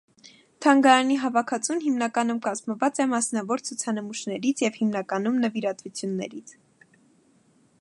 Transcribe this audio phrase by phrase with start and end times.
[0.65, 6.57] Թանգարանի հավաքածուն հիմնականում կազմված է մասնավոր ցուցանմուշներից և հիմնականում նվիրատվություններից։